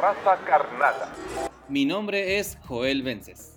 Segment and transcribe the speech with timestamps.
[0.00, 1.12] raza carnada.
[1.68, 3.54] Mi nombre es Joel Vences.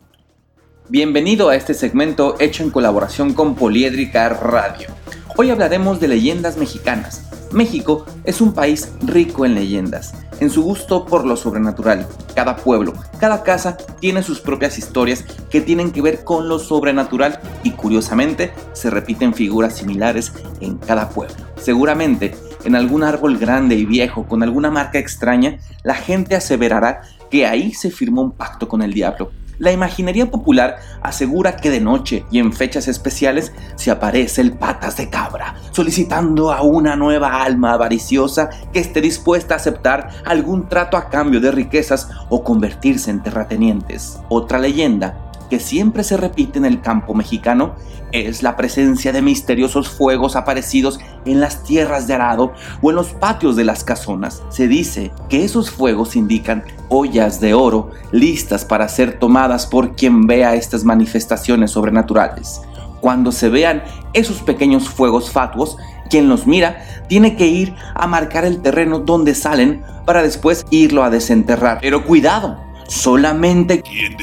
[0.90, 4.90] Bienvenido a este segmento hecho en colaboración con Poliédrica Radio.
[5.38, 7.30] Hoy hablaremos de leyendas mexicanas.
[7.52, 12.08] México es un país rico en leyendas, en su gusto por lo sobrenatural.
[12.36, 17.40] Cada pueblo, cada casa tiene sus propias historias que tienen que ver con lo sobrenatural
[17.64, 21.36] y curiosamente se repiten figuras similares en cada pueblo.
[21.58, 22.36] Seguramente
[22.66, 27.74] en algún árbol grande y viejo con alguna marca extraña, la gente aseverará que ahí
[27.74, 29.32] se firmó un pacto con el diablo.
[29.60, 34.98] La imaginería popular asegura que de noche y en fechas especiales se aparece el patas
[34.98, 40.98] de cabra, solicitando a una nueva alma avariciosa que esté dispuesta a aceptar algún trato
[40.98, 44.20] a cambio de riquezas o convertirse en terratenientes.
[44.28, 47.76] Otra leyenda que siempre se repite en el campo mexicano
[48.14, 53.08] es la presencia de misteriosos fuegos aparecidos en las tierras de arado o en los
[53.08, 54.44] patios de las casonas.
[54.50, 60.28] Se dice que esos fuegos indican ollas de oro listas para ser tomadas por quien
[60.28, 62.62] vea estas manifestaciones sobrenaturales.
[63.02, 63.84] Cuando se vean
[64.14, 65.76] esos pequeños fuegos fatuos,
[66.10, 71.04] quien los mira tiene que ir a marcar el terreno donde salen para después irlo
[71.04, 71.80] a desenterrar.
[71.82, 74.18] Pero cuidado, solamente quien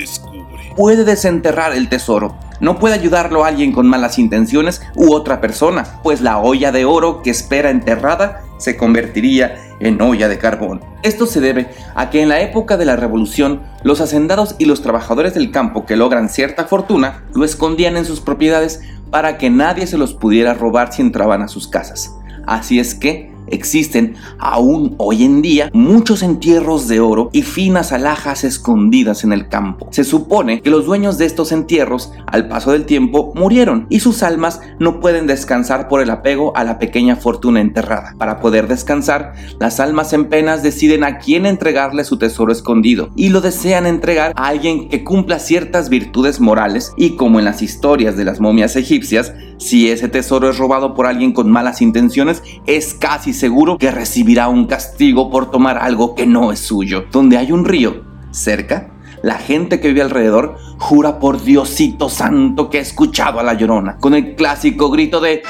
[0.77, 2.37] puede desenterrar el tesoro.
[2.61, 7.23] No puede ayudarlo alguien con malas intenciones u otra persona, pues la olla de oro
[7.23, 10.83] que espera enterrada se convertiría en olla de carbón.
[11.03, 14.83] Esto se debe a que en la época de la revolución, los hacendados y los
[14.83, 19.87] trabajadores del campo que logran cierta fortuna lo escondían en sus propiedades para que nadie
[19.87, 22.15] se los pudiera robar si entraban a sus casas.
[22.47, 28.45] Así es que Existen aún hoy en día muchos entierros de oro y finas alhajas
[28.45, 29.89] escondidas en el campo.
[29.91, 34.23] Se supone que los dueños de estos entierros, al paso del tiempo, murieron y sus
[34.23, 38.15] almas no pueden descansar por el apego a la pequeña fortuna enterrada.
[38.19, 43.31] Para poder descansar, las almas en penas deciden a quién entregarle su tesoro escondido y
[43.31, 48.17] lo desean entregar a alguien que cumpla ciertas virtudes morales y como en las historias
[48.17, 52.95] de las momias egipcias, si ese tesoro es robado por alguien con malas intenciones, es
[52.95, 57.05] casi seguro que recibirá un castigo por tomar algo que no es suyo.
[57.13, 58.91] Donde hay un río cerca,
[59.23, 63.99] la gente que vive alrededor jura por Diosito Santo que ha escuchado a la llorona,
[63.99, 65.43] con el clásico grito de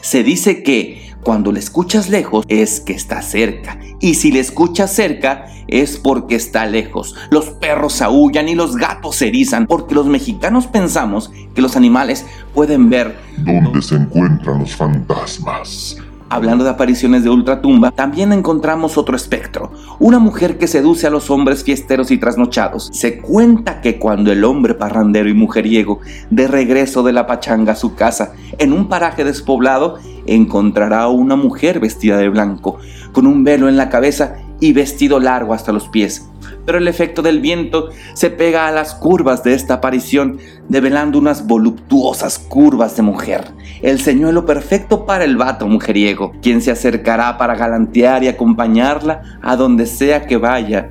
[0.00, 3.78] Se dice que cuando le escuchas lejos es que está cerca.
[4.00, 7.14] Y si le escuchas cerca es porque está lejos.
[7.30, 12.26] Los perros aullan y los gatos se erizan porque los mexicanos pensamos que los animales
[12.54, 15.96] pueden ver dónde se encuentran los fantasmas.
[16.32, 21.28] Hablando de apariciones de ultratumba, también encontramos otro espectro, una mujer que seduce a los
[21.28, 22.88] hombres fiesteros y trasnochados.
[22.92, 25.98] Se cuenta que cuando el hombre parrandero y mujeriego,
[26.30, 31.34] de regreso de la pachanga a su casa, en un paraje despoblado, encontrará a una
[31.34, 32.78] mujer vestida de blanco,
[33.10, 36.26] con un velo en la cabeza y vestido largo hasta los pies.
[36.66, 40.38] Pero el efecto del viento se pega a las curvas de esta aparición,
[40.68, 43.52] develando unas voluptuosas curvas de mujer.
[43.82, 49.56] El señuelo perfecto para el vato mujeriego, quien se acercará para galantear y acompañarla a
[49.56, 50.90] donde sea que vaya,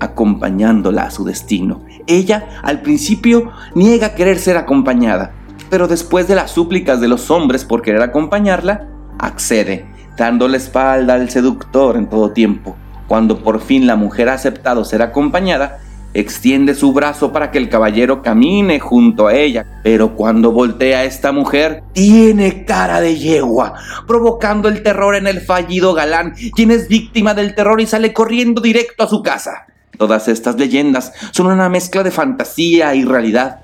[0.00, 1.82] acompañándola a su destino.
[2.06, 5.32] Ella, al principio, niega querer ser acompañada,
[5.70, 11.14] pero después de las súplicas de los hombres por querer acompañarla, accede, dando la espalda
[11.14, 12.76] al seductor en todo tiempo.
[13.08, 15.78] Cuando por fin la mujer ha aceptado ser acompañada,
[16.14, 19.80] extiende su brazo para que el caballero camine junto a ella.
[19.82, 23.74] Pero cuando voltea esta mujer, tiene cara de yegua,
[24.06, 28.60] provocando el terror en el fallido galán, quien es víctima del terror y sale corriendo
[28.60, 29.66] directo a su casa.
[29.98, 33.60] Todas estas leyendas son una mezcla de fantasía y realidad.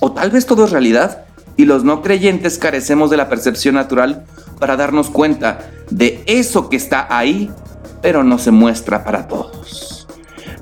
[0.00, 1.24] O tal vez todo es realidad,
[1.56, 4.24] y los no creyentes carecemos de la percepción natural
[4.60, 7.50] para darnos cuenta de eso que está ahí
[8.06, 10.06] pero no se muestra para todos.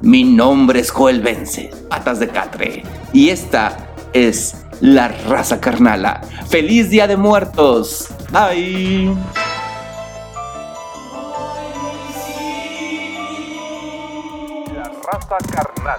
[0.00, 2.82] Mi nombre es Joel Vence, patas de catre,
[3.12, 6.22] y esta es la raza carnala.
[6.48, 8.08] ¡Feliz Día de Muertos!
[8.30, 9.14] ¡Bye!
[14.74, 15.98] La raza carnala.